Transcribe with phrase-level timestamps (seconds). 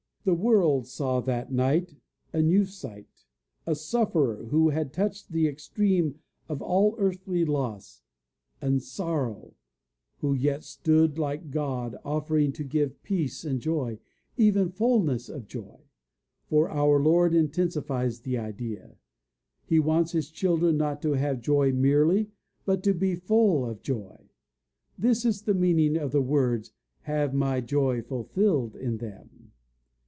[0.23, 1.95] The world saw that night
[2.31, 3.25] a new sight
[3.65, 8.03] a sufferer who had touched the extreme of all earthly loss
[8.61, 9.55] and sorrow,
[10.19, 13.97] who yet stood, like a God, offering to give Peace and Joy
[14.37, 15.79] even fullness of joy.
[16.45, 18.97] For our Lord intensifies the idea.
[19.65, 22.29] He wants his children not to have joy merely,
[22.63, 24.17] but to be full of joy.
[24.99, 26.75] This is the meaning of the words to
[27.05, 29.47] "have my joy fulfilled in them."